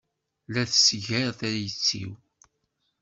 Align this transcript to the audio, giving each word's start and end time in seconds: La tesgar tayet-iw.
La 0.53 0.63
tesgar 0.69 1.27
tayet-iw. 1.39 2.11